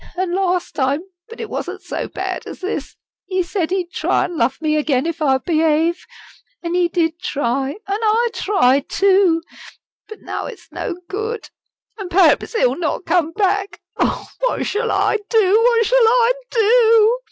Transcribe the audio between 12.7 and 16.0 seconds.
not come back. Oh, what shall I do? what